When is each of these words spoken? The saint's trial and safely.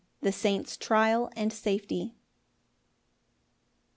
The 0.21 0.31
saint's 0.31 0.77
trial 0.77 1.29
and 1.35 1.53
safely. 1.53 2.15